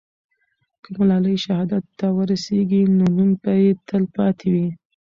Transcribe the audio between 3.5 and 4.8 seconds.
یې تل پاتې وي.